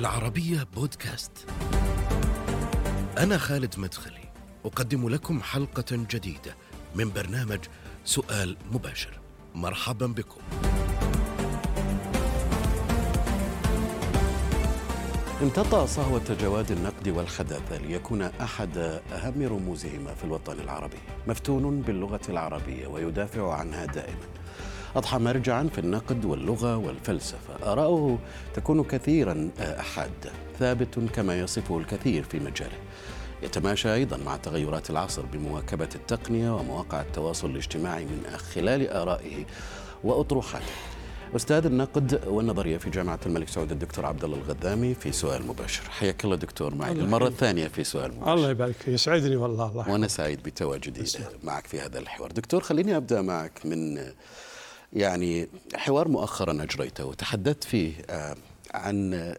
[0.00, 1.46] العربية بودكاست.
[3.18, 4.32] أنا خالد مدخلي،
[4.64, 6.56] أقدم لكم حلقة جديدة
[6.94, 7.58] من برنامج
[8.04, 9.20] سؤال مباشر.
[9.54, 10.40] مرحبا بكم.
[15.42, 18.78] امتطى صهوة جواد النقد والحداثة ليكون أحد
[19.12, 24.39] أهم رموزهما في الوطن العربي مفتون باللغة العربية ويدافع عنها دائما
[24.96, 27.72] أضحى مرجعا في النقد واللغة والفلسفة.
[27.72, 28.18] آراؤه
[28.54, 32.78] تكون كثيرا حادة ثابت كما يصفه الكثير في مجاله.
[33.42, 39.44] يتماشى أيضا مع تغيرات العصر بمواكبة التقنية ومواقع التواصل الاجتماعي من خلال آرائه
[40.04, 40.72] وأطروحاته.
[41.36, 45.82] أستاذ النقد والنظرية في جامعة الملك سعود الدكتور عبد الله الغذامي في سؤال مباشر.
[45.90, 46.92] حياك الله دكتور معي.
[46.92, 48.34] المرة الثانية في سؤال مباشر.
[48.34, 48.88] الله يبارك فيك.
[48.88, 49.70] يسعدني والله.
[49.70, 51.04] الله وأنا سعيد بتواجدي
[51.42, 52.32] معك في هذا الحوار.
[52.32, 53.98] دكتور خليني أبدأ معك من
[54.92, 57.94] يعني حوار مؤخرا أجريته وتحدثت فيه
[58.74, 59.34] عن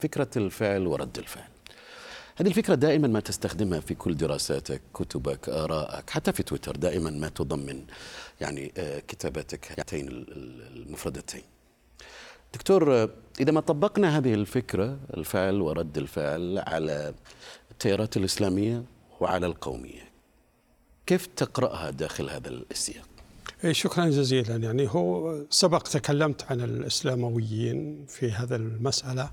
[0.00, 1.48] فكرة الفعل ورد الفعل
[2.36, 7.28] هذه الفكرة دائما ما تستخدمها في كل دراساتك كتبك آرائك حتى في تويتر دائما ما
[7.28, 7.84] تضمن
[8.40, 8.72] يعني
[9.08, 11.42] كتاباتك هاتين المفردتين
[12.54, 17.14] دكتور إذا ما طبقنا هذه الفكرة الفعل ورد الفعل على
[17.70, 18.84] التيارات الإسلامية
[19.20, 20.08] وعلى القومية
[21.06, 23.17] كيف تقرأها داخل هذا السياق؟
[23.70, 24.56] شكرا جزيلا.
[24.56, 29.30] يعني هو سبق تكلمت عن الإسلامويين في هذا المسألة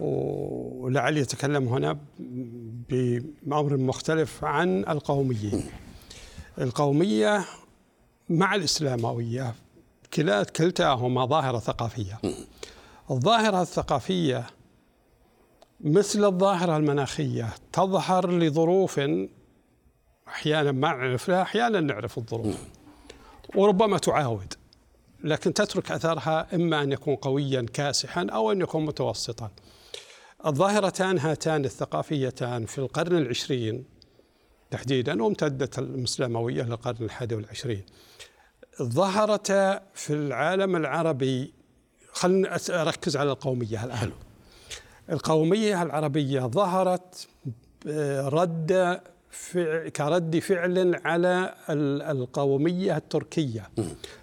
[0.00, 1.98] ولعلي أتكلم هنا
[2.88, 5.64] بأمر مختلف عن القوميين
[6.60, 7.44] القومية
[8.28, 9.54] مع الإسلاموية
[10.14, 12.18] كلا كلتاهما ظاهرة ثقافية.
[13.10, 14.46] الظاهرة الثقافية
[15.80, 19.00] مثل الظاهرة المناخية تظهر لظروف
[20.28, 22.56] أحيانا ما نعرف لها أحيانا نعرف الظروف.
[23.54, 24.54] وربما تعاود
[25.24, 29.50] لكن تترك أثرها إما أن يكون قويا كاسحا أو أن يكون متوسطا.
[30.46, 33.84] الظاهرتان هاتان الثقافيتان في القرن العشرين
[34.70, 37.82] تحديدا وامتدت الإسلاموية للقرن الحادي والعشرين.
[38.82, 41.52] ظهرتا في العالم العربي
[42.12, 44.12] خلنا أركز على القومية الآن.
[45.10, 47.28] القومية العربية ظهرت
[48.18, 51.54] رد فع كرد فعل على
[52.10, 53.70] القومية التركية.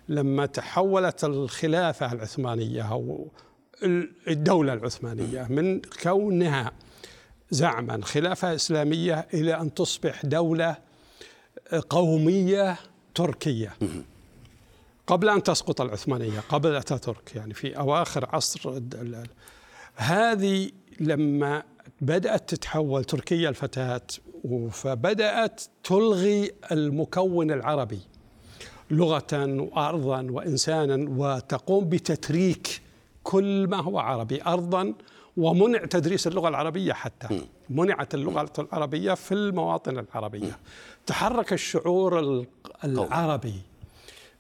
[0.10, 3.28] لما تحولت الخلافة العثمانية أو
[4.28, 6.72] الدولة العثمانية من كونها
[7.52, 10.78] زعما خلافة إسلامية إلى أن تصبح دولة
[11.90, 12.78] قومية
[13.16, 13.74] تركية.
[15.08, 18.82] قبل أن تسقط العثمانية قبل أتاتورك يعني في أواخر عصر
[19.96, 21.64] هذه لما
[22.02, 24.02] بدأت تتحول تركيا الفتاة
[24.72, 28.00] فبدأت تلغي المكون العربي
[28.92, 32.82] لغة وأرضا وإنسانا وتقوم بتتريك
[33.24, 34.94] كل ما هو عربي أرضا
[35.38, 37.28] ومنع تدريس اللغة العربية حتى.
[37.70, 40.58] منعت اللغة العربية في المواطن العربية.
[41.06, 42.46] تحرك الشعور
[42.84, 43.54] العربي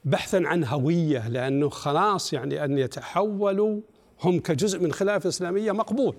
[0.05, 3.79] بحثا عن هوية لأنه خلاص يعني أن يتحولوا
[4.23, 6.15] هم كجزء من خلافة إسلامية مقبول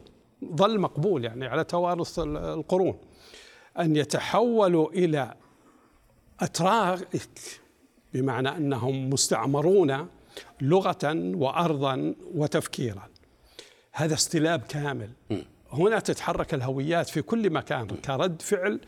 [0.54, 2.98] ظل مقبول يعني على توارث القرون.
[3.80, 5.34] أن يتحولوا إلى
[6.40, 7.08] أتراك
[8.14, 10.08] بمعنى أنهم مستعمرون
[10.60, 13.08] لغة وأرضا وتفكيرا.
[13.92, 15.10] هذا استلاب كامل.
[15.72, 18.80] هنا تتحرك الهويات في كل مكان كرد فعل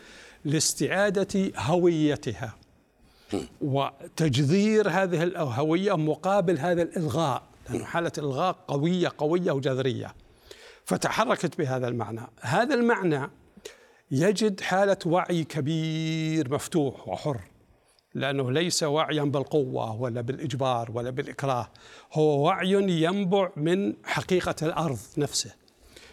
[0.44, 2.54] لاستعادة هويتها.
[3.60, 10.14] وتجذير هذه الهوية مقابل هذا الإلغاء لأن حالة إلغاء قوية قوية وجذرية.
[10.84, 12.20] فتحركت بهذا المعنى.
[12.40, 13.30] هذا المعنى
[14.10, 17.40] يجد حالة وعي كبير مفتوح وحر
[18.14, 21.68] لأنه ليس وعيا بالقوة ولا بالإجبار ولا بالإكراه
[22.12, 25.54] هو وعي ينبع من حقيقة الأرض نفسه.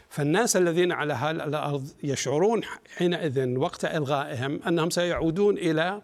[0.09, 2.61] فالناس الذين على الأرض يشعرون
[2.97, 6.01] حينئذ وقت إلغائهم أنهم سيعودون إلى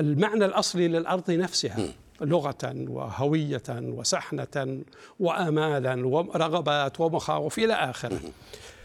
[0.00, 1.88] المعنى الأصلي للأرض نفسها
[2.20, 4.82] لغة وهوية وسحنة
[5.20, 8.20] وآمالا ورغبات ومخاوف إلى آخره.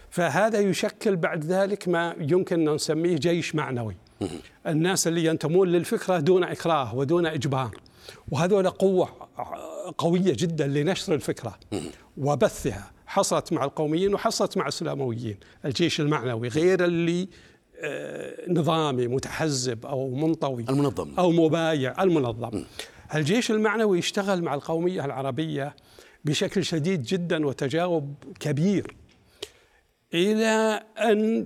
[0.09, 3.95] فهذا يشكل بعد ذلك ما يمكن أن نسميه جيش معنوي.
[4.67, 7.77] الناس اللي ينتمون للفكرة دون إكراه ودون إجبار.
[8.31, 9.09] وهذول قوة
[9.97, 11.59] قوية جدا لنشر الفكرة
[12.17, 12.91] وبثها.
[13.07, 17.27] حصلت مع القوميين وحصلت مع الإسلامويين الجيش المعنوي غير اللي
[18.47, 20.65] نظامي متحزب أو منطوي.
[20.69, 21.13] المنظم.
[21.19, 22.63] أو مبايع المنظم.
[23.15, 25.75] الجيش المعنوي يشتغل مع القومية العربية
[26.25, 28.95] بشكل شديد جدا وتجاوب كبير.
[30.13, 31.45] إلى أن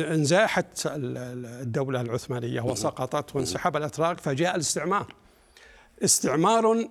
[0.00, 5.14] انزاحت الدولة العثمانية وسقطت وانسحب الأتراك فجاء الاستعمار.
[6.04, 6.88] استعمار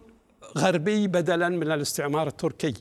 [0.58, 2.74] غربي بدلا من الاستعمار التركي.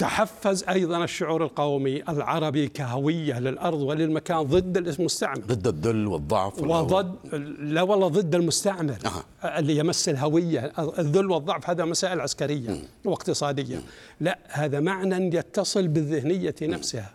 [0.00, 5.40] تحفز أيضا الشعور القومي العربي كهوية للأرض وللمكان ضد المستعمر.
[5.40, 7.14] ضد الذل والضعف وضد
[7.58, 9.58] لا والله ضد المستعمر أه.
[9.58, 10.72] اللي يمس الهوية.
[10.98, 12.82] الذل والضعف هذا مسائل عسكرية م.
[13.04, 13.76] واقتصادية.
[13.76, 13.82] م.
[14.20, 17.14] لا هذا معنى يتصل بالذهنية نفسها.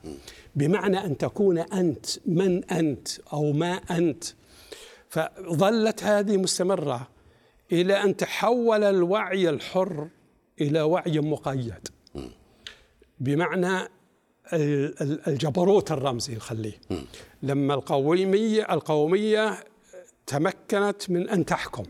[0.56, 4.24] بمعنى أن تكون أنت من أنت أو ما أنت.
[5.10, 7.08] فظلت هذه مستمرة
[7.72, 10.08] إلى أن تحول الوعي الحر
[10.62, 11.88] إلى وعي مقيد.
[13.20, 13.90] بمعنى
[15.28, 16.82] الجبروت الرمزي نخليه.
[17.44, 19.64] لما القومية القومية
[20.28, 21.84] تمكنت من أن تحكم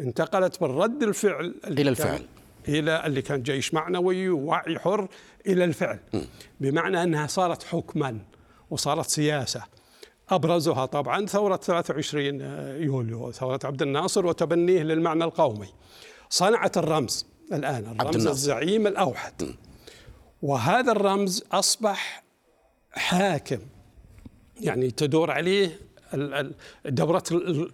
[0.00, 2.22] انتقلت من رد الفعل إلى الفعل.
[2.68, 5.08] إلى اللي كان جيش معنوي ووعي حر
[5.46, 5.98] إلى الفعل.
[6.60, 8.18] بمعنى أنها صارت حكما
[8.70, 9.62] وصارت سياسة.
[10.28, 12.40] أبرزها طبعا ثورة 23
[12.82, 15.68] يوليو ثورة عبد الناصر وتبنيه للمعنى القومي.
[16.30, 19.42] صنعت الرمز الآن الرمز الزعيم الأوحد.
[20.42, 22.24] وهذا الرمز أصبح
[22.92, 23.58] حاكم.
[24.60, 25.80] يعني تدور عليه
[26.84, 27.22] دورة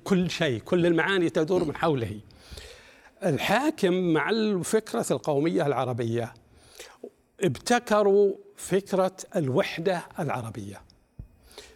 [0.05, 2.21] كل شيء كل المعاني تدور من حوله.
[3.25, 6.35] الحاكم مع الفكرة القومية العربية.
[7.41, 10.83] ابتكروا فكرة الوحدة العربية.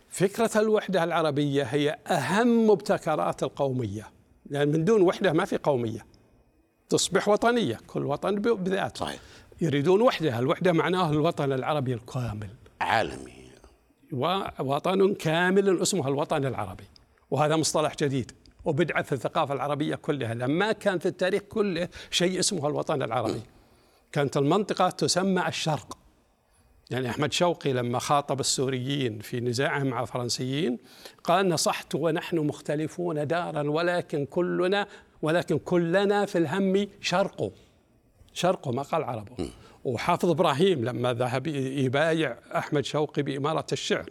[0.09, 4.11] فكرة الوحدة العربية هي أهم مبتكرات القومية.
[4.47, 6.07] لأن يعني من دون وحدة ما في قومية.
[6.89, 9.01] تصبح وطنية كل وطن بذاته.
[9.01, 9.21] صحيح.
[9.61, 12.49] يريدون وحدة الوحدة معناه الوطن العربي الكامل.
[12.81, 13.47] عالمي.
[14.13, 16.85] ووطن كامل اسمه الوطن العربي.
[17.31, 18.33] وهذا مصطلح جديد.
[18.65, 20.35] وبدعة في الثقافة العربية كلها.
[20.35, 23.43] لما كان في التاريخ كله شيء اسمه الوطن العربي.
[24.13, 25.99] كانت المنطقة تسمى الشرق.
[26.91, 30.79] يعني أحمد شوقي لما خاطب السوريين في نزاعهم مع الفرنسيين
[31.25, 34.87] قال نصحت ونحن مختلفون دارا ولكن كلنا
[35.23, 37.53] ولكن كلنا في الهم شرق
[38.37, 39.51] شرقه قال عربه.
[39.85, 44.11] وحافظ إبراهيم لما ذهب يبايع أحمد شوقي بإمارة الشعر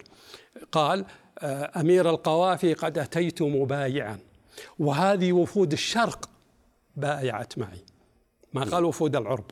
[0.72, 1.06] قال
[1.40, 4.20] آه، أمير القوافي قد أتيت مبايعا.
[4.80, 6.30] وهذه وفود الشرق
[6.96, 7.80] بايعت معي.
[8.54, 9.44] ما قال وفود العرب.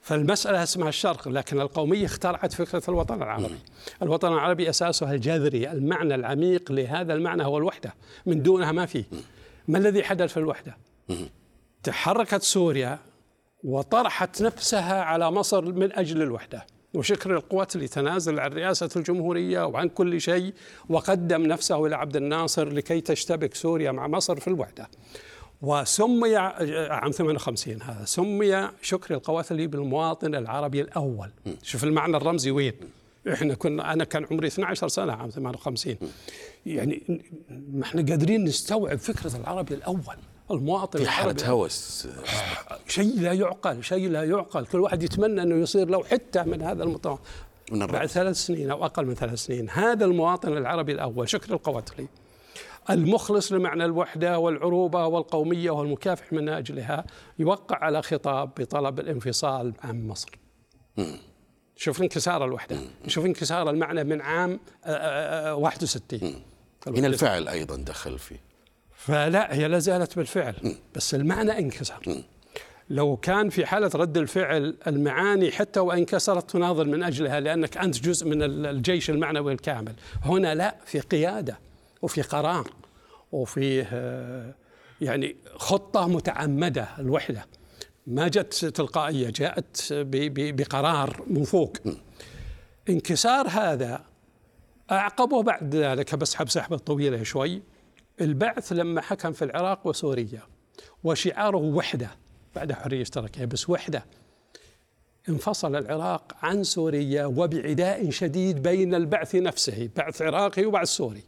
[0.00, 3.58] فالمسألة اسمها الشرق لكن القومية اخترعت فكرة الوطن العربي.
[4.02, 7.94] الوطن العربي أساسها الجذري المعنى العميق لهذا المعنى هو الوحدة.
[8.26, 9.04] من دونها ما فيه
[9.68, 10.76] ما الذي حدث في الوحدة؟
[11.82, 12.98] تحركت سوريا
[13.66, 19.88] وطرحت نفسها على مصر من أجل الوحدة وشكر القوات اللي تنازل عن رئاسة الجمهورية وعن
[19.88, 20.54] كل شيء
[20.88, 24.88] وقدم نفسه إلى عبد الناصر لكي تشتبك سوريا مع مصر في الوحدة.
[25.62, 31.30] وسمي عام 58 هذا سمي شكر القواتلي بالمواطن العربي الأول.
[31.62, 32.72] شوف المعنى الرمزي وين؟
[33.32, 35.96] إحنا كنا أنا كان عمري 12 سنة عام 58
[36.66, 37.02] يعني
[37.72, 40.16] ما إحنا قادرين نستوعب فكرة العربي الأول.
[40.50, 42.08] المواطن في حالة هوس.
[42.88, 44.66] شيء لا يعقل شيء لا يعقل.
[44.66, 47.18] كل واحد يتمنى أنه يصير له حتة من هذا المطار
[47.72, 51.28] بعد ثلاث سنين أو أقل من ثلاث سنين هذا المواطن العربي الأول.
[51.28, 52.06] شكر القواتلي
[52.90, 57.04] المخلص لمعنى الوحدة والعروبة والقومية والمكافح من أجلها
[57.38, 60.38] يوقع على خطاب بطلب الانفصال عن مصر.
[61.76, 62.78] شوف انكسار الوحدة.
[63.06, 66.34] شوف انكسار المعنى من عام 61
[66.86, 68.45] هنا الفعل أيضا دخل فيه
[69.06, 70.54] فلا هي لا زالت بالفعل.
[70.94, 72.22] بس المعنى انكسر.
[72.90, 78.00] لو كان في حالة رد الفعل المعاني حتى وإن كسرت تناضل من أجلها لأنك أنت
[78.00, 79.94] جزء من الجيش المعنوي الكامل.
[80.22, 81.58] هنا لا في قيادة
[82.02, 82.70] وفي قرار
[83.32, 84.54] وفي آه،
[85.00, 87.46] يعني خطة متعمدة الوحدة.
[88.06, 89.86] ما جت تلقائية جاءت
[90.32, 91.76] بقرار من فوق
[92.88, 94.04] انكسار هذا
[94.90, 97.62] أعقبه بعد ذلك بسحب سحبة طويلة شوي.
[98.20, 100.42] البعث لما حكم في العراق وسوريا
[101.04, 102.10] وشعاره وحدة
[102.56, 104.04] بعد حرية اشتراكية بس وحدة
[105.28, 111.22] انفصل العراق عن سوريا وبعداء شديد بين البعث نفسه بعث عراقي وبعث سوري.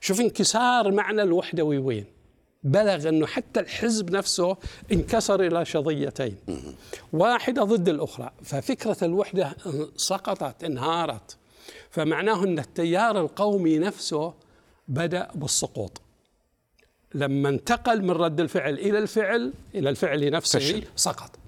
[0.00, 2.04] شوف انكسار معنى الوحدة وين؟
[2.62, 4.56] بلغ أنه حتى الحزب نفسه
[4.92, 6.36] انكسر إلى شظيتين.
[7.12, 8.30] واحدة ضد الأخرى.
[8.42, 9.56] ففكرة الوحدة
[9.96, 11.36] سقطت انهارت.
[11.90, 14.34] فمعناه أن التيار القومي نفسه
[14.88, 16.00] بدأ بالسقوط.
[17.14, 20.84] لما انتقل من رد الفعل إلى الفعل إلى الفعل نفسه فشل.
[20.96, 21.38] سقط.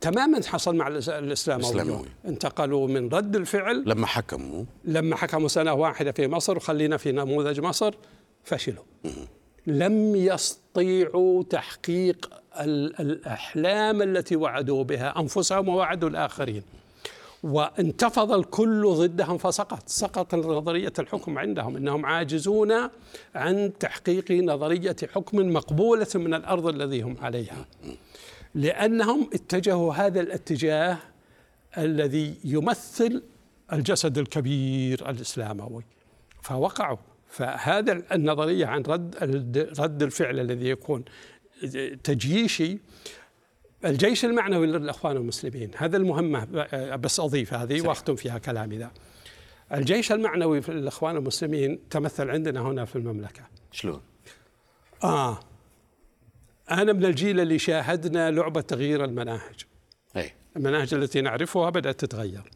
[0.00, 4.64] تماما حصل مع الإسلام الاسلاموي انتقلوا من رد الفعل لما حكموا.
[4.84, 7.94] لما حكموا سنة واحدة في مصر وخلينا في نموذج مصر
[8.44, 8.84] فشلوا.
[9.66, 12.30] لم يستطيعوا تحقيق
[13.00, 16.62] الأحلام التي وعدوا بها أنفسهم ووعدوا الآخرين.
[17.44, 19.88] وانتفض الكل ضدهم فسقط.
[19.88, 22.72] سقط نظرية الحكم عندهم إنهم عاجزون
[23.34, 27.66] عن تحقيق نظرية حكم مقبولة من الأرض الذي هم عليها.
[28.54, 30.98] لأنهم اتجهوا هذا الاتجاه
[31.78, 33.22] الذي يمثل
[33.72, 35.84] الجسد الكبير الإسلاموي.
[36.42, 36.98] فوقعوا.
[37.28, 39.16] فهذا النظرية عن رد
[39.78, 41.04] رد الفعل الذي يكون
[42.04, 42.78] تجييشي
[43.84, 46.44] الجيش المعنوي للإخوان المسلمين هذا المهمة
[46.96, 48.90] بس أضيف هذه وأختم فيها كلامي ذا
[49.72, 53.42] الجيش المعنوي في الإخوان المسلمين تمثل عندنا هنا في المملكة.
[53.72, 54.00] شلون؟
[55.04, 55.40] آه.
[56.70, 59.64] أنا من الجيل اللي شاهدنا لعبة تغيير المناهج.
[60.16, 62.50] أي المناهج التي نعرفها بدأت تتغير.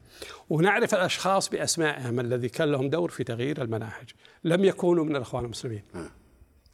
[0.50, 4.11] ونعرف الأشخاص بأسمائهم الذي كان لهم دور في تغيير المناهج.
[4.44, 5.82] لم يكونوا من الإخوان المسلمين.
[5.94, 6.11] آه.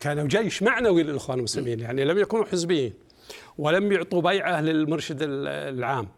[0.01, 2.93] كانوا جيش معنوي للإخوان المسلمين يعني لم يكونوا حزبيين.
[3.59, 6.09] ولم يعطوا بيعة للمرشد العام.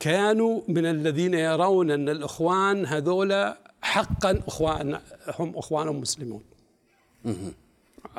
[0.00, 4.98] كانوا من الذين يرون أن الإخوان هذول حقا إخوان
[5.38, 6.42] هم إخوان مسلمون.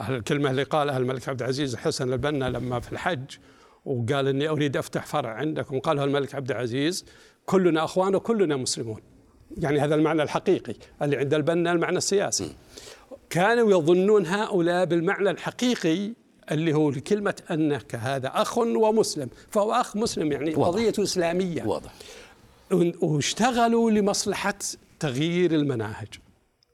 [0.09, 3.37] الكلمة اللي قالها الملك عبد العزيز حسن البنا لما في الحج
[3.85, 7.05] وقال إني أريد أفتح فرع عندكم قالها الملك عبد العزيز
[7.45, 9.01] كلنا إخوان وكلنا مسلمون.
[9.57, 12.55] يعني هذا المعنى الحقيقي اللي عند البنا المعنى السياسي.
[13.29, 16.13] كانوا يظنون هؤلاء بالمعنى الحقيقي
[16.51, 19.29] اللي هو لكلمة أنك هذا أخ ومسلم.
[19.49, 20.67] فهو أخ مسلم يعني واضح.
[20.67, 21.63] قضية إسلامية.
[21.63, 21.93] واضح.
[23.01, 24.57] واشتغلوا لمصلحة
[24.99, 26.07] تغيير المناهج.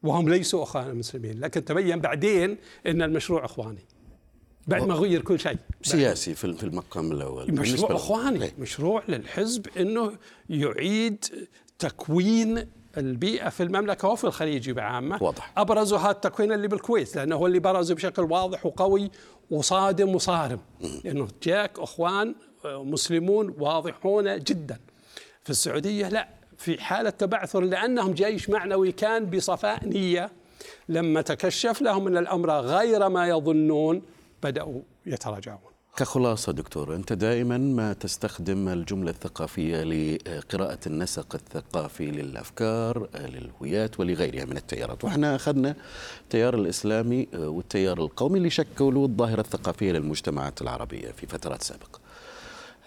[0.03, 3.85] وهم ليسوا أخوان المسلمين لكن تبين بعدين إن المشروع إخواني.
[4.67, 5.57] بعد ما غير كل شيء.
[5.81, 7.51] سياسي في المقام الأول.
[7.51, 8.51] مشروع إخواني.
[8.59, 10.17] مشروع للحزب إنه
[10.49, 11.25] يعيد
[11.79, 15.23] تكوين البيئة في المملكة وفي الخليج بعامة.
[15.23, 15.53] واضح.
[15.57, 19.11] أبرزها التكوين اللي بالكويت لأنه هو اللي برز بشكل واضح وقوي
[19.51, 20.59] وصادم وصارم
[21.03, 22.35] لأنه جاك أخوان
[22.65, 24.79] مسلمون واضحون جدا.
[25.43, 30.31] في السعودية لا في حالة تبعثر لأنهم جيش معنوي كان بصفاء نية.
[30.89, 34.01] لما تكشف لهم أن الأمر غير ما يظنون
[34.43, 35.72] بدأوا يتراجعون.
[35.97, 44.57] كخلاصة دكتور أنت دائما ما تستخدم الجملة الثقافية لقراءة النسق الثقافي للأفكار للهويات ولغيرها من
[44.57, 45.03] التيارات.
[45.03, 45.75] وإحنا أخذنا
[46.23, 51.99] التيار الإسلامي والتيار القومي اللي شكلوا الظاهرة الثقافية للمجتمعات العربية في فترات سابقة.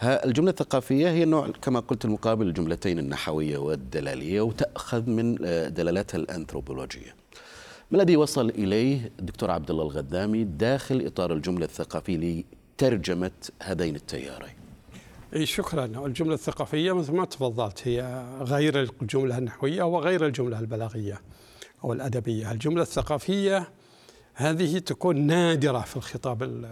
[0.02, 5.34] الجملة الثقافية هي نوع كما قلت المقابل الجملتين النحوية والدلالية وتأخذ من
[5.75, 7.14] دلالاتها الأنثروبولوجية.
[7.90, 12.44] ما الذي وصل إليه الدكتور عبد الله الغدامي داخل إطار الجملة الثقافية
[12.76, 13.30] لترجمة
[13.62, 14.54] هذين التيارين.
[15.42, 15.85] شكرا.
[15.85, 21.21] الجملة الثقافية مثل ما تفضلت هي غير الجملة النحوية وغير الجملة البلاغية
[21.85, 22.52] أو الأدبية.
[22.52, 23.68] الجملة الثقافية
[24.35, 26.66] هذه تكون نادرة في الخطاب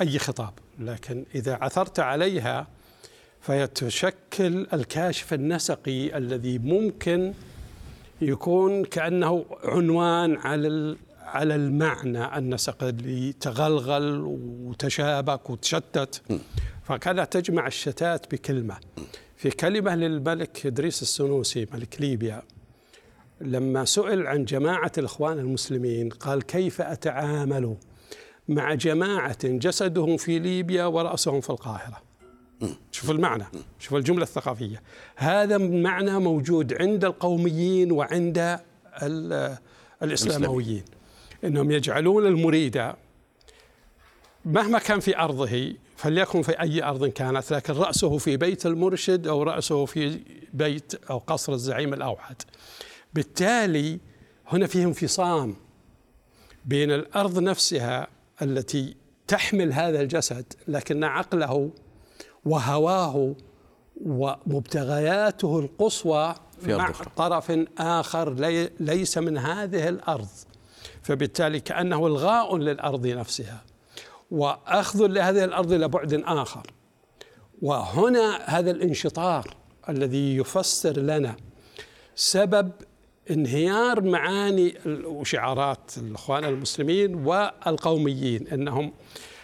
[0.00, 2.66] أي خطاب لكن إذا عثرت عليها
[3.40, 7.34] فهي تشكل الكاشف النسقي الذي ممكن
[8.20, 10.96] يكون كأنه عنوان على
[11.30, 14.20] على المعنى النسق اللي تغلغل
[14.64, 16.22] وتشابك وتشتت.
[16.82, 18.76] فكانت تجمع الشتات بكلمة.
[19.36, 22.42] في كلمة للملك إدريس السنوسي ملك ليبيا
[23.40, 27.76] لما سئل عن جماعة الإخوان المسلمين قال كيف أتعامل
[28.48, 32.02] مع جماعة جسدهم في ليبيا ورأسهم في القاهرة؟
[32.92, 33.44] شوف المعنى
[33.78, 34.82] شوف الجملة الثقافية.
[35.16, 38.58] هذا معنى موجود عند القوميين وعند
[40.02, 40.84] الإسلامويين.
[41.44, 42.92] إنهم يجعلون المريد
[44.44, 49.42] مهما كان في أرضه فليكن في أي أرض كانت لكن رأسه في بيت المرشد أو
[49.42, 50.20] رأسه في
[50.52, 52.36] بيت أو قصر الزعيم الأوحد.
[53.14, 53.98] بالتالي
[54.46, 55.56] هنا فيه انفصام
[56.64, 58.06] بين الأرض نفسها
[58.42, 61.70] التي تحمل هذا الجسد لكن عقله
[62.44, 63.34] وهواه
[64.06, 70.28] ومبتغياته القصوى في مع طرف آخر لي ليس من هذه الأرض.
[71.02, 73.64] فبالتالي كأنه إلغاء للأرض نفسها.
[74.30, 76.66] وأخذ لهذه الأرض إلى بعد آخر.
[77.62, 79.54] وهنا هذا الانشطار
[79.88, 81.36] الذي يفسر لنا
[82.14, 82.72] سبب
[83.30, 88.92] انهيار معاني وشعارات الإخوان المسلمين والقوميين إنهم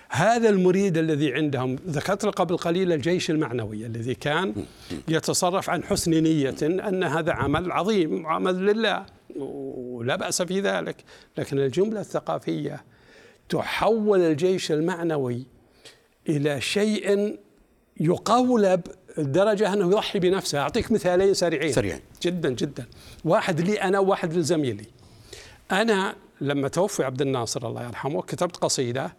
[0.09, 4.55] هذا المريد الذي عندهم ذكرت قبل قليل الجيش المعنوي الذي كان
[5.09, 9.07] يتصرف عن حسن نية أن هذا عمل عظيم عمل لله.
[9.37, 11.05] ولا بأس في ذلك.
[11.39, 12.85] لكن الجملة الثقافية
[13.49, 15.47] تحول الجيش المعنوي
[16.29, 17.39] إلى شيء
[18.01, 18.81] يقولب
[19.19, 20.59] لدرجة أنه يضحي بنفسه.
[20.59, 21.73] أعطيك مثالين سريعين.
[21.73, 22.01] سريعين.
[22.23, 22.87] جدا جدا.
[23.25, 24.87] واحد لي أنا وواحد لزميلي.
[25.73, 29.13] أنا لما توفي عبد الناصر الله يرحمه كتبت قصيدة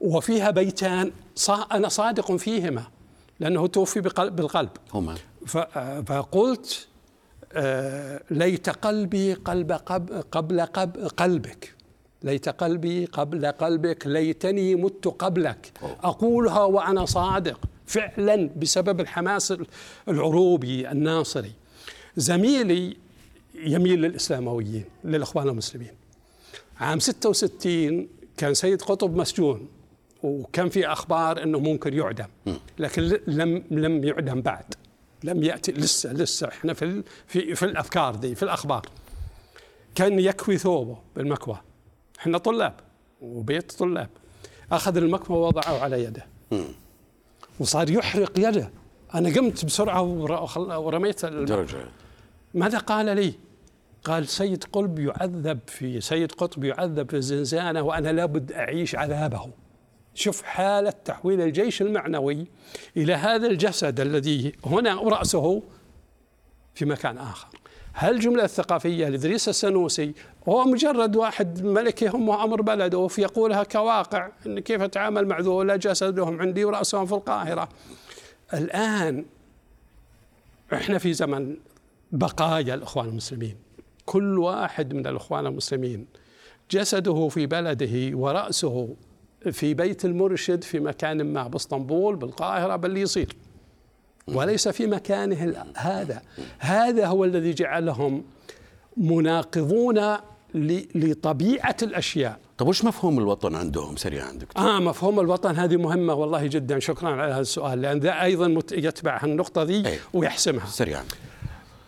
[0.00, 1.12] وفيها بيتان
[1.72, 2.84] أنا صادق فيهما
[3.40, 4.70] لأنه توفي بالقلب.
[4.94, 5.14] هما.
[6.06, 6.88] فقلت
[8.30, 9.72] ليت قلبي قلب
[10.32, 10.60] قبل
[11.16, 11.74] قلبك.
[12.22, 14.06] ليت قلبي قبل قلبك.
[14.06, 15.72] ليتني مت قبلك.
[16.02, 17.60] أقولها وأنا صادق.
[17.86, 19.54] فعلا بسبب الحماس
[20.08, 21.52] العروبي الناصري.
[22.16, 22.96] زميلي
[23.54, 25.92] يميل للإسلامويين للإخوان المسلمين.
[26.80, 29.68] عام 66 كان سيد قطب مسجون
[30.22, 32.26] وكان في أخبار أنه ممكن يعدم.
[32.78, 34.74] لكن لم لم يعدم بعد.
[35.24, 38.86] لم يأتي لسه لسه إحنا في في في الأفكار دي في الأخبار.
[39.94, 41.60] كان يكوي ثوبه بالمكوى.
[42.18, 42.74] إحنا طلاب
[43.20, 44.08] وبيت طلاب.
[44.72, 46.26] أخذ المكوى ووضعه على يده.
[47.60, 48.70] وصار يحرق يده.
[49.14, 50.02] أنا قمت بسرعة
[50.78, 51.24] ورميت
[52.54, 53.34] ماذا قال لي؟
[54.04, 59.50] قال سيد قلب يعذب في سيد قطب يعذب في الزنزانه وأنا لابد أعيش عذابه.
[60.14, 62.46] شوف حالة تحويل الجيش المعنوي
[62.96, 65.62] إلى هذا الجسد الذي هنا رأسه
[66.74, 67.48] في مكان آخر.
[67.92, 70.12] هل الجملة الثقافية لإدريس السنوسي
[70.48, 76.40] هو مجرد واحد ملك يهم أمر بلده يقولها كواقع إن كيف أتعامل مع ذولا جسدهم
[76.40, 77.68] عندي ورأسهم في القاهرة.
[78.54, 79.24] الآن
[80.72, 81.56] إحنا في زمن
[82.12, 83.56] بقايا الإخوان المسلمين.
[84.06, 86.06] كل واحد من الإخوان المسلمين
[86.70, 88.94] جسده في بلده ورأسه
[89.50, 93.36] في بيت المرشد في مكان ما باسطنبول بالقاهرة بل يصير.
[94.28, 96.22] وليس في مكانه هذا.
[96.58, 98.24] هذا هو الذي جعلهم
[98.96, 100.16] مناقضون
[100.94, 102.38] لطبيعة الأشياء.
[102.58, 106.78] طب وش مفهوم الوطن عندهم؟ سريعا دكتور؟ آه مفهوم الوطن هذه مهمة والله جدا.
[106.78, 109.98] شكرا على هذا السؤال لأن ذا أيضا يتبع النقطة ذي أي.
[110.12, 110.66] ويحسمها.
[110.66, 111.04] سريعا.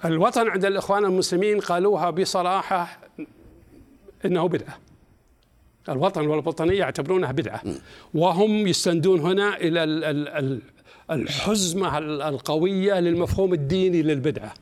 [0.04, 2.99] الوطن عند الإخوان المسلمين قالوها بصراحة
[4.25, 4.78] إنه بدعة.
[5.88, 7.62] الوطن والوطنية يعتبرونها بدعة.
[8.14, 9.84] وهم يستندون هنا إلى
[11.10, 14.54] الحزمة القوية للمفهوم الديني للبدعة.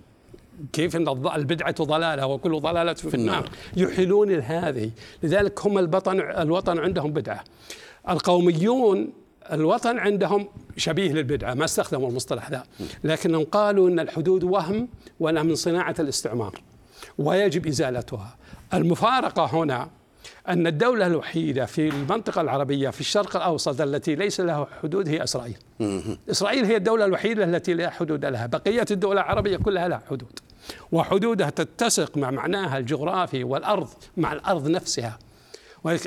[0.73, 3.49] كيف إن البدعة ضلالة وكل ضلالة في, في النار.
[3.77, 4.91] يحيلون هذه
[5.23, 7.45] لذلك هم البطن الوطن عندهم بدعة.
[8.09, 9.13] القوميون
[9.53, 12.63] الوطن عندهم شبيه للبدعة ما استخدموا المصطلح ذا.
[13.05, 14.89] لكنهم قالوا إن الحدود وهم
[15.21, 16.61] وأنها من صناعة الاستعمار.
[17.19, 18.37] ويجب إزالتها.
[18.75, 19.91] المفارقة هنا
[20.49, 25.57] أن الدولة الوحيدة في المنطقة العربية في الشرق الأوسط التي ليس لها حدود هي إسرائيل.
[26.31, 28.47] إسرائيل هي الدولة الوحيدة التي لا حدود لها.
[28.47, 30.39] بقية الدول العربية كلها لها حدود
[30.93, 35.19] وحدودها تتسق مع معناها الجغرافي والأرض مع الأرض نفسها.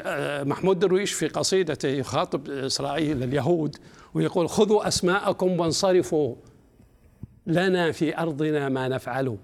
[0.06, 3.78] آه، محمود درويش في قصيدته يخاطب إسرائيل اليهود
[4.14, 6.36] ويقول خذوا أسماءكم وانصرفوا
[7.48, 9.38] لنا في أرضنا ما نفعل.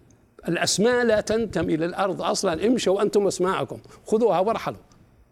[0.48, 2.68] الأسماء لا تنتمي للأرض أصلا.
[2.68, 3.80] امشوا أنتم أسماءكم.
[4.06, 4.78] خذوها وارحلوا.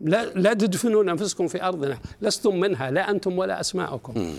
[0.01, 1.97] لا لا تدفنون أنفسكم في أرضنا.
[2.21, 4.33] لستم منها لا أنتم ولا أسماءكم.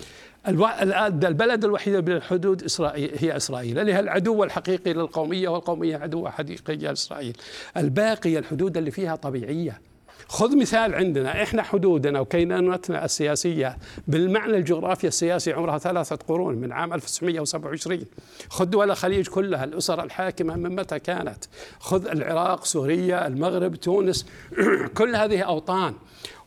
[0.48, 3.78] البلد الوحيد بالحدود إسرائيل هي إسرائيل.
[3.78, 7.37] اللي هي العدو الحقيقي للقومية والقومية عدو حقيقي لإسرائيل
[7.76, 9.80] الباقي الحدود اللي فيها طبيعية.
[10.31, 16.93] خذ مثال عندنا إحنا حدودنا وكينونتنا السياسية بالمعنى الجغرافي السياسي عمرها ثلاثة قرون من عام
[16.93, 18.05] 1927
[18.49, 21.45] خذ دول الخليج كلها الأسر الحاكمة من متى كانت؟
[21.81, 24.27] خذ العراق سوريا المغرب تونس
[24.99, 25.95] كل هذه أوطان.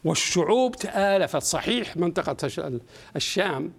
[0.04, 1.44] والشعوب تآلفت.
[1.44, 2.50] صحيح منطقة
[3.16, 3.74] الشام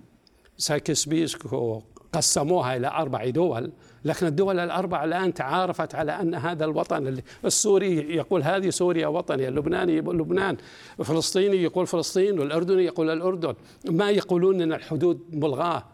[0.59, 1.83] سايكس بيكو
[2.15, 3.73] قسموها إلى أربع دول
[4.05, 9.97] لكن الدول الأربع الآن تعارفت على أن هذا الوطن السوري يقول هذه سوريا وطني اللبناني
[9.97, 10.57] يقول لبنان
[11.01, 15.85] الفلسطيني يقول فلسطين والأردني يقول الأردن ما يقولون أن الحدود ملغاة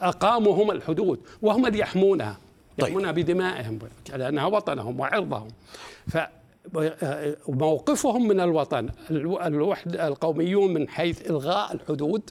[0.00, 2.38] أقاموا هم الحدود وهم اللي يحمونها
[2.78, 2.88] طيب.
[2.88, 3.78] يحمونها بدمائهم
[4.16, 5.48] لأنها وطنهم وعرضهم
[6.08, 6.18] ف
[7.48, 12.30] موقفهم من الوطن الوحد القوميون من حيث إلغاء الحدود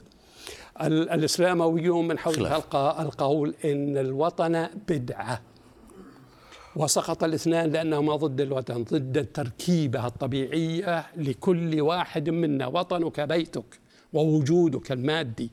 [0.86, 2.46] الإسلامويون من حول
[3.00, 5.40] القول إن الوطن بدعة.
[6.76, 13.80] وسقط الاثنان لأنهما ضد الوطن ضد التركيبة الطبيعية لكل واحد منا وطنك بيتك
[14.12, 15.50] ووجودك المادي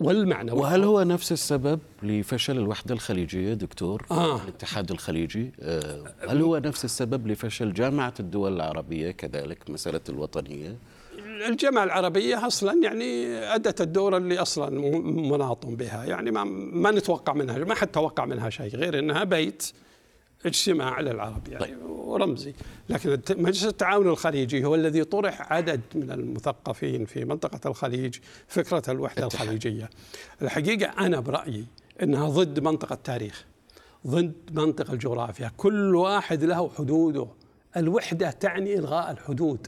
[0.00, 4.42] والمعنوي وهل هو نفس السبب لفشل الوحدة الخليجية دكتور؟ آه.
[4.42, 10.76] الاتحاد الخليجي آه، هل هو نفس السبب لفشل جامعة الدول العربية كذلك مسألة الوطنية؟
[11.48, 14.70] الجامعة العربية أصلا يعني أدت الدور اللي أصلا
[15.02, 19.72] مناط بها يعني ما, ما نتوقع منها ما حد توقع منها شيء غير أنها بيت
[20.46, 21.82] اجتماع للعرب يعني طيب.
[21.90, 22.52] ورمزي
[22.88, 28.14] لكن مجلس التعاون الخليجي هو الذي طرح عدد من المثقفين في منطقة الخليج
[28.48, 29.42] فكرة الوحدة اتحاد.
[29.42, 29.90] الخليجية
[30.42, 31.64] الحقيقة أنا برأيي
[32.02, 33.44] أنها ضد منطقة التاريخ
[34.06, 37.26] ضد منطق الجغرافيا كل واحد له حدوده
[37.76, 39.66] الوحدة تعني إلغاء الحدود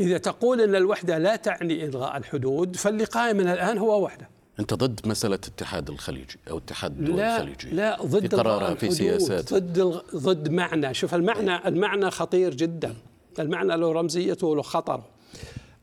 [0.00, 4.28] إذا تقول أن الوحدة لا تعني إلغاء الحدود فاللي قائم من الآن هو وحدة.
[4.60, 8.90] أنت ضد مسألة اتحاد الخليجي أو اتحاد الدول لا الخليجية؟ لا ضد في قرارها في
[8.90, 9.54] سياسات.
[9.54, 10.94] ضد ضد معنى.
[10.94, 12.96] شوف المعنى المعنى خطير جدا.
[13.38, 15.02] المعنى له رمزيته وله خطر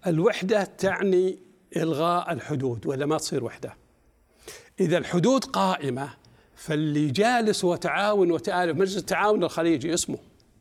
[0.07, 1.39] الوحدة تعني
[1.77, 3.73] إلغاء الحدود ولا ما تصير وحدة؟
[4.79, 6.09] إذا الحدود قائمة
[6.55, 10.17] فاللي جالس وتعاون وتآلف مجلس التعاون الخليجي اسمه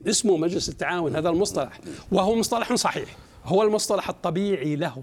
[0.07, 1.81] اسمه مجلس التعاون هذا المصطلح
[2.13, 3.17] وهو مصطلح صحيح.
[3.49, 5.03] هو المصطلح الطبيعي له.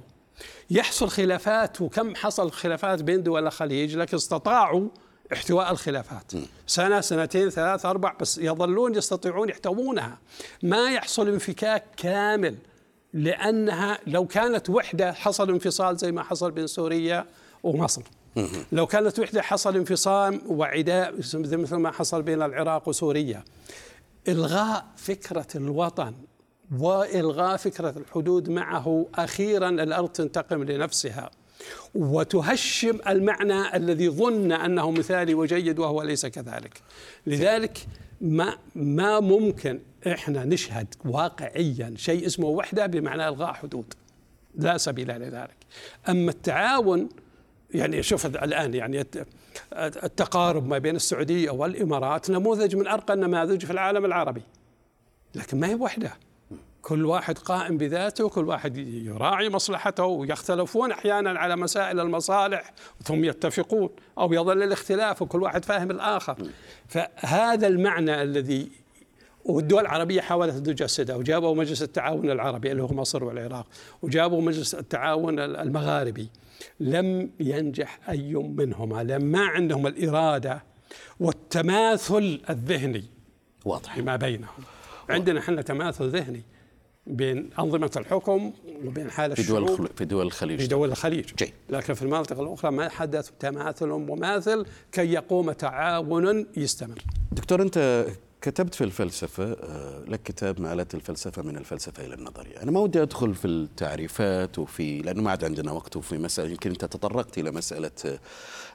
[0.70, 4.90] يحصل خلافات وكم حصل خلافات بين دول الخليج لكن استطاعوا
[5.34, 6.32] احتواء الخلافات.
[6.68, 10.18] سنة سنتين ثلاث أربع بس يظلون يستطيعون يحتوونها.
[10.64, 12.56] ما يحصل انفكاك كامل
[13.14, 17.26] لأنها لو كانت وحدة حصل انفصال زي ما حصل بين سوريا
[17.64, 18.02] ومصر.
[18.72, 23.44] لو كانت وحدة حصل انفصام وعداء مثل ما حصل بين العراق وسوريا.
[24.28, 26.14] إلغاء فكرة الوطن
[26.80, 31.32] وإلغاء فكرة الحدود معه أخيرا الأرض تنتقم لنفسها.
[31.96, 36.82] وتهشم المعنى الذي ظن أنه مثالي وجيد وهو ليس كذلك.
[37.28, 37.88] لذلك
[38.22, 43.94] ما ما ممكن إحنا نشهد واقعيا شيء اسمه وحدة بمعنى إلغاء حدود.
[44.56, 45.58] لا سبيل لذلك.
[46.10, 47.10] أما التعاون
[47.74, 49.06] يعني شوف الآن يعني
[49.74, 54.42] التقارب ما بين السعودية والإمارات نموذج من أرقى النماذج في العالم العربي.
[55.36, 56.14] لكن ما هي وحدة؟
[56.86, 63.90] كل واحد قائم بذاته وكل واحد يراعي مصلحته ويختلفون أحيانا على مسائل المصالح ثم يتفقون
[64.18, 66.36] أو يظل الاختلاف وكل واحد فاهم الآخر.
[66.88, 68.72] فهذا المعنى الذي
[69.46, 73.68] والدول العربية حاولت أن تجسده وجابوا مجلس التعاون العربي اللي هو مصر والعراق
[74.02, 76.30] وجابوا مجلس التعاون المغاربي.
[76.80, 80.64] لم ينجح أي منهما لأن ما عندهم الإرادة
[81.20, 83.04] والتماثل الذهني.
[83.66, 83.96] واضح.
[83.96, 84.64] فيما بينهم.
[85.10, 86.55] عندنا إحنا تماثل ذهني.
[87.08, 88.54] بين أنظمة الحكم
[88.86, 90.60] وبين حال في دول الشعوب في دول الخليج.
[90.60, 91.36] في دول الخليج.
[91.36, 91.54] جيد.
[91.70, 97.02] لكن في المناطق الأخرى ما حدث تماثل مماثل كي يقوم تعاون يستمر.
[97.32, 98.08] دكتور أنت
[98.42, 102.62] كتبت في الفلسفة آه، لك كتاب مآلات الفلسفة من الفلسفة إلى النظرية.
[102.64, 106.70] أنا ما ودي أدخل في التعريفات وفي لأنه ما عاد عندنا وقت وفي مسألة يمكن
[106.70, 108.20] أنت تطرقت إلى مسألة آه،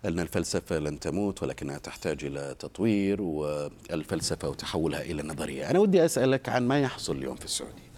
[0.05, 5.71] أن الفلسفة لن تموت ولكنها تحتاج إلى تطوير والفلسفة وتحولها إلى نظرية.
[5.71, 7.90] أنا ودي أسألك عن ما يحصل اليوم في السعودية.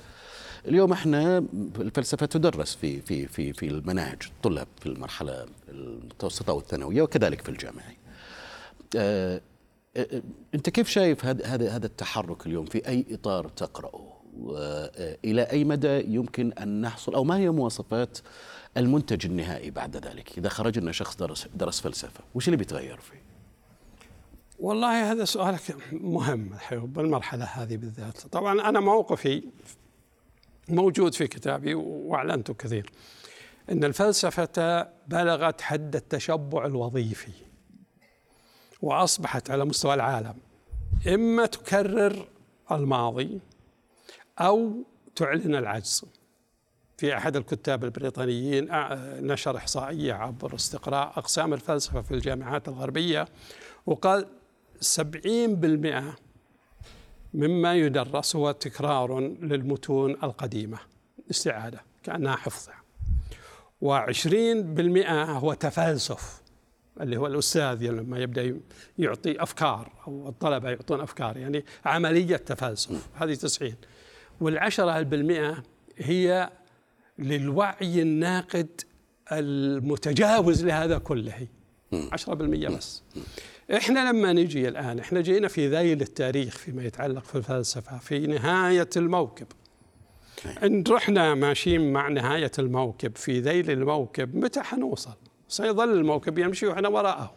[0.69, 1.39] اليوم إحنا
[1.79, 7.97] الفلسفة تدرس في في في في المناهج الطلاب في المرحلة المتوسطة والثانوية وكذلك في الجامعي.
[8.97, 9.41] آه
[10.55, 14.13] أنت كيف شايف هذا هذا التحرك اليوم في أي إطار تقرأه؟
[15.25, 18.19] إلى أي مدى يمكن أن نحصل أو ما هي مواصفات
[18.77, 23.23] المنتج النهائي بعد ذلك؟ إذا خرجنا شخص درس درس فلسفة، وش اللي بيتغير فيه؟
[24.59, 29.43] والله هذا سؤالك مهم بالمرحلة هذه بالذات، طبعا أنا موقفي
[30.69, 32.91] موجود في كتابي واعلنته كثير.
[33.71, 37.33] إن الفلسفة بلغت حد التشبع الوظيفي
[38.83, 40.35] وأصبحت على مستوى العالم.
[41.09, 42.29] إما تكرر
[42.71, 43.41] الماضي
[44.39, 44.85] أو
[45.17, 46.05] تعلن العجز.
[46.99, 48.69] في أحد الكتاب البريطانيين
[49.27, 53.29] نشر إحصائية عبر استقراء أقسام الفلسفة في الجامعات الغربية
[53.87, 54.27] وقال
[54.81, 56.17] 70%
[57.35, 60.79] مما يدرس هو تكرار للمتون القديمة.
[61.31, 62.83] استعادة كأنها حفظها
[63.81, 66.43] وعشرين بالمئة هو تفلسف
[67.01, 68.61] اللي هو الأستاذ لما يبدأ
[68.99, 73.09] يعطي أفكار أو الطلبة يعطون أفكار يعني عملية تفلسف.
[73.15, 73.77] هذه تسعين.
[74.41, 75.63] والعشرة بالمئة
[75.99, 76.51] هي
[77.19, 78.81] للوعي الناقد
[79.33, 81.47] المتجاوز لهذا كله.
[82.13, 83.03] عشرة بالمئة بس.
[83.77, 88.89] إحنا لما نجي الآن إحنا جينا في ذيل التاريخ فيما يتعلق في الفلسفة في نهاية
[88.97, 89.47] الموكب.
[90.63, 95.15] إن رحنا ماشيين مع نهاية الموكب في ذيل الموكب متى حنوصل؟
[95.49, 97.35] سيظل الموكب يمشي وإحنا وراءه.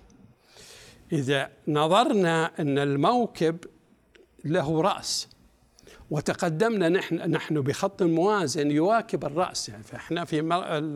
[1.12, 3.58] إذا نظرنا أن الموكب
[4.46, 5.28] له رأس
[6.12, 9.70] وتقدمنا نحن نحن بخط موازن يواكب الرأس.
[9.70, 10.40] يعني فاحنا في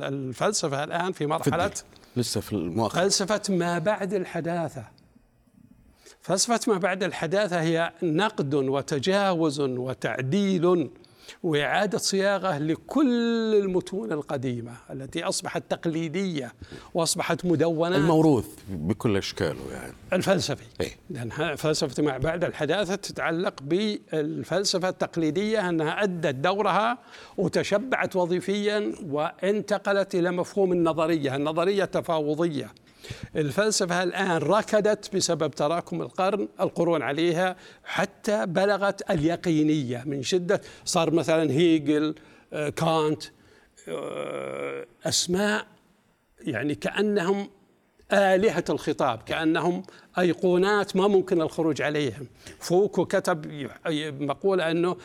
[0.07, 1.71] الفلسفة الآن في مرحلة
[2.17, 2.99] لسه في المؤخر.
[2.99, 4.98] فلسفة ما بعد الحداثة.
[6.29, 10.89] فلسفة ما بعد الحداثة هي نقد وتجاوز وتعديل
[11.43, 16.53] وإعادة صياغة لكل المتون القديمة التي أصبحت تقليدية
[16.93, 19.93] وأصبحت مدونة الموروث بكل أشكاله يعني.
[20.13, 20.63] الفلسفي.
[20.81, 26.97] إيه؟ لأن فلسفة ما بعد الحداثة تتعلق بالفلسفة التقليدية أنها أدت دورها
[27.37, 32.71] وتشبعت وظيفيا وانتقلت إلى مفهوم النظرية النظرية التفاوضية.
[33.35, 40.61] الفلسفة الآن ركدت بسبب تراكم القرن القرون عليها حتى بلغت اليقينية من شدة.
[40.85, 42.15] صار مثلا هيجل
[42.53, 43.23] آه، كانت
[43.87, 45.67] آه، أسماء
[46.41, 47.49] يعني كأنهم
[48.13, 49.83] آلهة الخطاب كأنهم
[50.19, 52.27] أيقونات ما ممكن الخروج عليهم.
[52.59, 53.67] فوكو كتب
[54.21, 54.95] مقولة أنه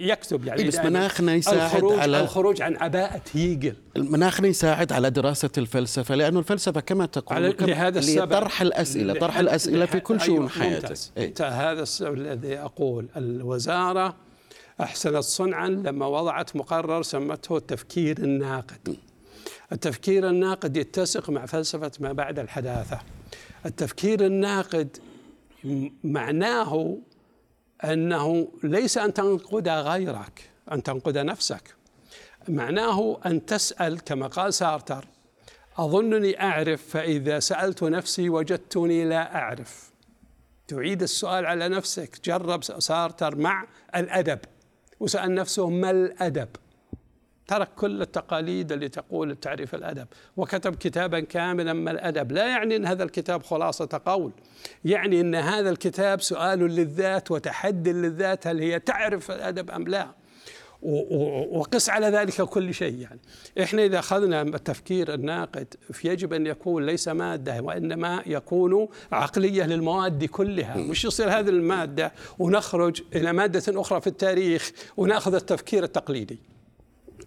[0.00, 3.74] يكتب يعني بس مناخنا يساعد الخروج على الخروج عن عباءة هيجل.
[3.96, 9.38] مناخنا يساعد على دراسة الفلسفة لأنه الفلسفة كما تقول على- لهذا السبب طرح الأسئلة طرح
[9.38, 10.96] الأسئلة في كل شؤون أيوة، حياتك.
[11.16, 11.34] إيه.
[11.40, 13.06] هذا السبب الذي أقول.
[13.16, 14.16] الوزارة
[14.80, 18.96] أحسنت صنعا لما وضعت مقرر سمته التفكير الناقد.
[19.72, 23.00] التفكير الناقد يتسق مع فلسفة ما بعد الحداثة.
[23.66, 24.96] التفكير الناقد
[26.04, 26.98] معناه
[27.84, 31.74] أنه ليس أن تنقد غيرك أن تنقد نفسك.
[32.48, 35.08] معناه أن تسأل كما قال سارتر
[35.76, 39.90] أظنني أعرف فإذا سألت نفسي وجدتني لا أعرف.
[40.68, 44.38] تعيد السؤال على نفسك جرب سارتر مع الأدب
[45.00, 46.48] وسأل نفسه ما الأدب؟
[47.46, 50.06] ترك كل التقاليد اللي تقول تعريف الأدب
[50.36, 52.32] وكتب كتابا كاملا ما الأدب.
[52.32, 54.32] لا يعني أن هذا الكتاب خلاصة قول
[54.84, 60.08] يعني أن هذا الكتاب سؤال للذات وتحدي للذات هل هي تعرف الأدب أم لا؟
[61.52, 63.20] وقس على ذلك كل شيء يعني.
[63.62, 70.76] إحنا إذا أخذنا التفكير الناقد يجب أن يكون ليس مادة وإنما يكون عقلية للمواد كلها.
[70.76, 76.55] مش يصير هذه المادة ونخرج إلى مادة أخرى في التاريخ ونأخذ التفكير التقليدي.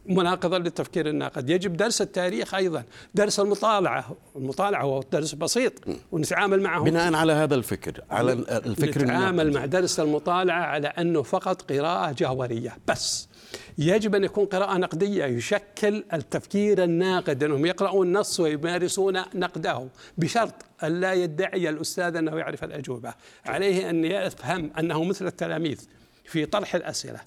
[0.05, 1.49] مناقضة للتفكير الناقد.
[1.49, 2.83] يجب درس التاريخ أيضا.
[3.15, 4.15] درس المطالعة.
[4.35, 5.73] المطالعة هو درس بسيط
[6.11, 6.83] ونتعامل معه.
[6.83, 9.57] بناء على هذا الفكر على الفكر نتعامل الناقد.
[9.57, 13.29] مع درس المطالعة على أنه فقط قراءة جوهرية بس.
[13.77, 15.25] يجب أن يكون قراءة نقدية.
[15.25, 22.63] يشكل التفكير الناقد أنهم يقرؤون النص ويمارسون نقده بشرط أن لا يدعي الأستاذ أنه يعرف
[22.63, 23.13] الأجوبة.
[23.45, 25.81] عليه أن يفهم أنه مثل التلاميذ
[26.25, 27.19] في طرح الأسئلة.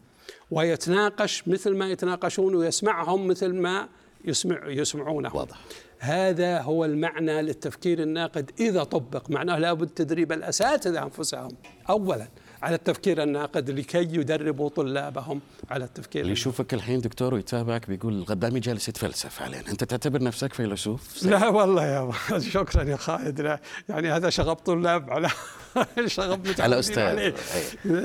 [0.52, 3.88] ويتناقش مثل ما يتناقشون ويسمعهم مثل ما
[4.24, 5.36] يسمع يسمعونه.
[5.36, 5.56] واضح.
[5.98, 9.30] هذا هو المعنى للتفكير الناقد إذا طبق.
[9.30, 11.50] معناه لابد تدريب الأساتذة أنفسهم
[11.90, 12.28] أولا
[12.62, 16.32] على التفكير الناقد لكي يدربوا طلابهم على التفكير اللي.
[16.32, 21.86] يشوفك الحين دكتور ويتابعك بيقول الغدامي جالس يتفلسف علينا أنت تعتبر نفسك فيلسوف؟ لا والله
[21.86, 22.12] يا
[22.54, 23.40] شكرا يا خالد.
[23.40, 25.30] لا يعني هذا شغب طلاب على
[26.06, 27.02] شغب متعودين أستاذ.
[27.02, 27.34] عليه.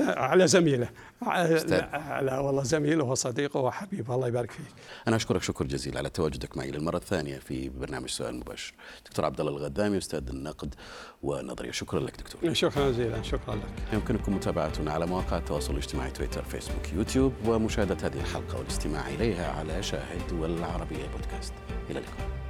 [0.08, 0.88] على زميله.
[1.22, 1.80] على أستاذ.
[2.20, 4.64] لا، والله زميله وصديقه وحبيبه الله يبارك فيك.
[5.08, 8.74] أنا أشكرك شكر جزيل على تواجدك معي للمرة الثانية في برنامج سؤال مباشر.
[9.06, 10.74] دكتور عبد الله الغدامي أستاذ النقد
[11.22, 11.70] والنظرية.
[11.70, 12.54] شكرا لك دكتور.
[12.54, 13.92] شكرا جزيلا شكرا لك.
[13.92, 19.82] يمكنكم متابعتنا على مواقع التواصل الاجتماعي تويتر فيسبوك يوتيوب ومشاهدة هذه الحلقة والاستماع إليها على
[19.82, 21.52] شاهد والعربية بودكاست.
[21.90, 22.47] إلى اللقاء.